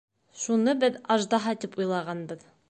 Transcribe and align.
Шуны 0.43 0.73
беҙ 0.83 0.97
аждаһа 1.17 1.55
тип 1.67 1.79
уйлағанбыҙ. 1.83 2.45